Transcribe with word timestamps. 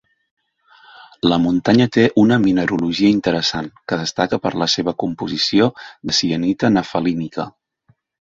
La 1.31 1.37
muntanya 1.43 1.85
té 1.97 2.05
una 2.21 2.37
mineralogia 2.45 3.11
interessant, 3.17 3.67
que 3.93 3.99
destaca 4.01 4.41
per 4.47 4.53
la 4.63 4.69
seva 4.77 4.95
composició 5.05 5.69
de 6.11 6.17
sienita 6.23 6.73
nefelínica. 6.81 7.47